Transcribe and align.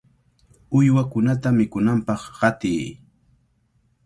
¡Uywakunata 0.77 1.49
mikunanpaq 1.57 2.21
qatiy! 2.39 2.81